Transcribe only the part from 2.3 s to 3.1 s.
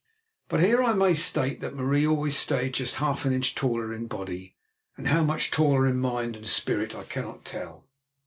stayed just